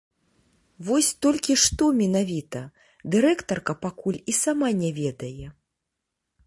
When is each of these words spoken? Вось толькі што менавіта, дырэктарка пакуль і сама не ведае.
Вось 0.87 1.09
толькі 1.25 1.53
што 1.65 1.89
менавіта, 1.99 2.63
дырэктарка 3.17 3.73
пакуль 3.85 4.19
і 4.33 4.37
сама 4.43 4.67
не 4.83 4.89
ведае. 5.01 5.47